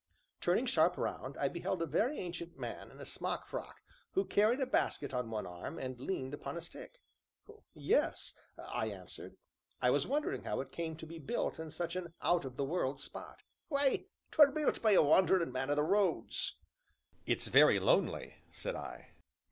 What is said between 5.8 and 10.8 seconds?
leaned upon a stick. "Yes," I answered; "I was wondering how it